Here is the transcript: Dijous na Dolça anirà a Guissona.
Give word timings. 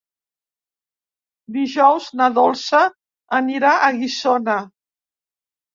Dijous 1.59 2.09
na 2.23 2.31
Dolça 2.41 2.83
anirà 3.43 3.79
a 3.91 3.95
Guissona. 4.01 4.59